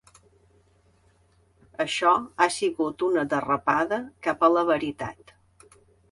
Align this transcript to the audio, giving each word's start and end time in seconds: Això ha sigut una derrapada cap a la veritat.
Això 1.83 2.13
ha 2.37 2.47
sigut 2.55 3.05
una 3.07 3.25
derrapada 3.33 3.99
cap 4.29 4.47
a 4.47 4.49
la 4.55 4.63
veritat. 4.71 5.35